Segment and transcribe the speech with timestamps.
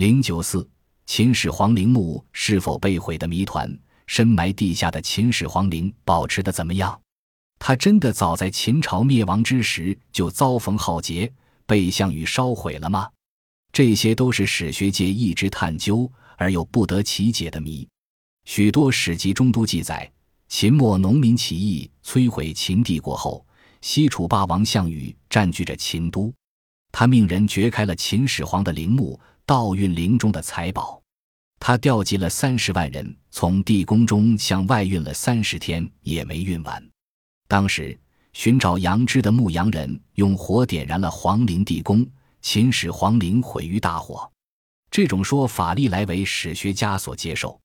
[0.00, 0.66] 零九四，
[1.04, 3.70] 秦始皇陵墓是否被毁的谜团，
[4.06, 6.98] 深埋地下的秦始皇陵保持的怎么样？
[7.58, 11.30] 它真的早在秦朝灭亡之时就遭逢浩劫，
[11.66, 13.10] 被项羽烧毁了吗？
[13.74, 17.86] 这些都是史学界一直探究而又不得其解的谜。
[18.46, 20.10] 许多史籍中都记载，
[20.48, 23.44] 秦末农民起义摧毁秦帝国后，
[23.82, 26.32] 西楚霸王项羽占据着秦都，
[26.92, 31.02] 他命人掘开了秦始皇的陵墓，盗运陵中的财宝。
[31.58, 36.82] 他调集了三十万人，从地宫中向外运了三十天，也没运完。
[37.46, 37.98] 当时
[38.32, 42.06] 寻找杨枝的牧羊人用火点燃了皇陵地宫。
[42.42, 44.26] 秦始皇陵毁于大火，
[44.90, 47.60] 这种说法历来为史学家所接受。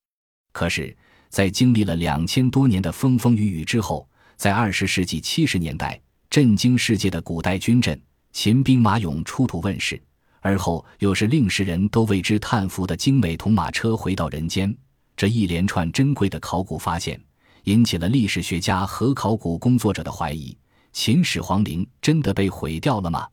[0.51, 0.93] 可是，
[1.29, 4.05] 在经历了两千多年的风风雨雨之后，
[4.35, 5.97] 在二十世纪七十年代，
[6.29, 7.97] 震惊世界的古代军阵——
[8.35, 9.99] 秦兵马俑出土问世，
[10.41, 14.75] 而后又是令世人都为之叹服的精美铜马车回到人间，
[15.15, 17.17] 这一连串珍贵的考古发现，
[17.63, 20.55] 引起了历史学家和考古工作者的怀疑：
[20.91, 23.25] 秦始皇陵真的被毁掉了吗？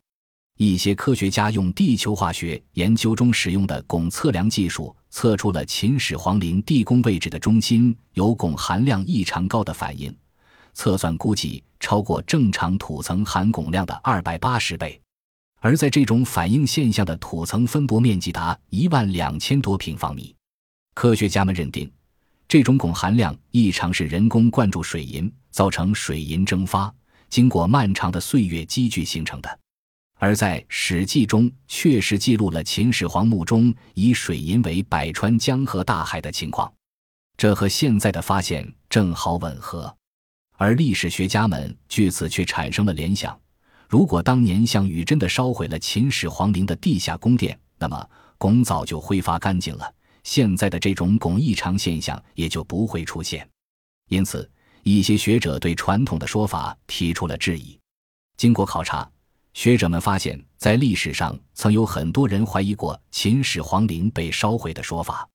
[0.57, 10.17] 一些科学家用地球化学研究中使用的汞测量技术，测出了秦始皇陵地宫位置的中心有汞含量异常高的反应，
[10.75, 15.01] 测算估计超过正常土层含汞量的二百八十倍。
[15.61, 20.35] 而在这种反应现象的土层分布面积达一万两千多平方米，
[20.93, 21.89] 科学家们认定，
[22.49, 26.93] 这种汞含量异常是人工灌注水银造成水银蒸发，
[27.31, 29.59] 经过漫长的岁月积聚形成的。
[30.19, 36.73] 而在《史记》中，确实记录了秦始皇墓中以水银为百川江河大海的情况，
[37.37, 39.97] 这和现在的发现正好吻合。
[40.63, 43.37] 而历史学家们据此却产生了联想：
[43.89, 53.45] 如果当年项羽真的烧毁了秦始皇陵的地下宫殿，那么汞早就挥发干净了，现在的这种汞异常现象也就不会出现。
[54.09, 54.49] 因此，
[54.85, 57.77] 一些学者对传统的说法提出了质疑。
[58.37, 59.11] 经过考察。
[59.55, 65.29] 学者们发现，在历史上曾有很多人怀疑过秦始皇陵被烧毁的说法。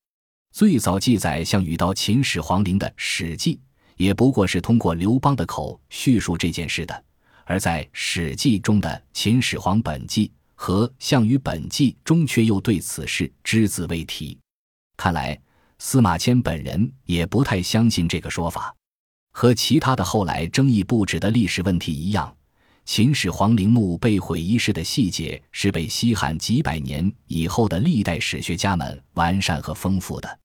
[0.54, 3.56] 最早记载项羽到秦始皇陵的《史记》，
[3.98, 6.96] 也不过是通过刘邦的口叙述这件事的；
[7.44, 14.38] 而在《史记》中的《秦始皇本纪》和《项羽本纪》中，却又对此事只字未提。
[14.96, 15.40] 看来
[15.80, 18.74] 司马迁本人也不太相信这个说法。
[19.34, 22.34] 和其他的后来争议不止的历史问题一样。
[22.86, 30.40] 秦始皇陵墓被毁一事的细节是被西汉几百年以后的历代史学家们完善和丰富的，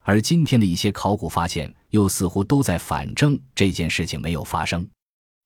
[0.00, 4.86] 而今天的一些考古发现又似乎都在反证这件事情没有发生。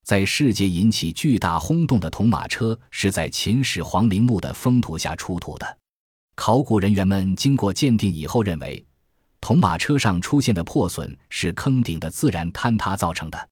[0.03, 5.77] 在世界引起巨大轰动的铜马车是在秦始皇陵墓的封土下出土的，
[6.35, 8.85] 考古人员们经过鉴定以后认为，
[9.41, 13.49] 铜马车上出现的破损是坑顶的自然坍塌造成的。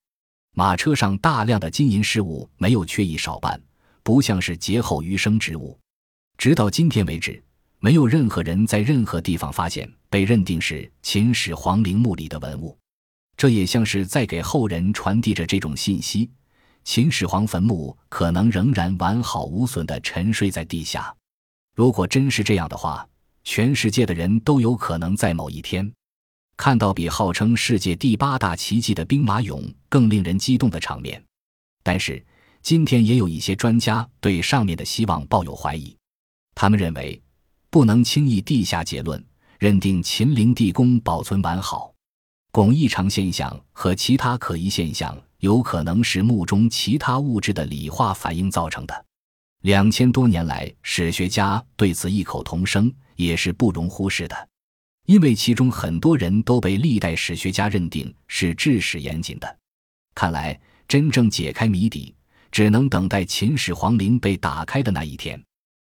[0.54, 3.60] 马车上大量的金银饰物没有缺一少半，
[4.02, 5.78] 不像是劫后余生之物。
[6.38, 7.44] 直到今天为止，
[7.80, 12.74] 没有任何人在任何地方发现被认定是秦始皇陵墓里的文物。
[13.36, 16.30] 这也像是在给后人传递着这种信息：
[16.84, 21.14] 秦始皇坟墓可能仍然完好无损地沉睡在地下。
[21.74, 23.06] 如果真是这样的话，
[23.44, 25.92] 全世界的人都有可能在某一天。
[26.56, 31.22] 看到比号称世界第八大奇迹的兵马俑更令人激动的场面，
[31.82, 32.24] 但是
[32.62, 35.94] 今天也有一些专家对上面的希望抱有怀疑。
[36.54, 37.20] 他们认为，
[37.68, 39.22] 不能轻易地下结论，
[39.58, 41.92] 认定秦陵地宫保存完好。
[42.56, 49.04] 汞异常现象和其他可疑现象有可能是墓中其他物质的理化反应造成的。
[49.60, 54.48] 两千多年来，史学家对此异口同声，也是不容忽视的。
[55.04, 59.58] 因为其中很多人都被历代史学家认定是治史严谨的，
[60.14, 62.14] 看来真正解开谜底，
[62.50, 65.38] 只能等待秦始皇陵被打开的那一天。